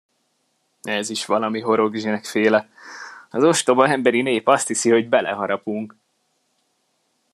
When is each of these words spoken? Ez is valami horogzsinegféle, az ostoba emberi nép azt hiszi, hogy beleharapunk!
Ez 0.83 1.09
is 1.09 1.25
valami 1.25 1.59
horogzsinegféle, 1.59 2.69
az 3.29 3.43
ostoba 3.43 3.87
emberi 3.87 4.21
nép 4.21 4.47
azt 4.47 4.67
hiszi, 4.67 4.89
hogy 4.89 5.09
beleharapunk! 5.09 5.95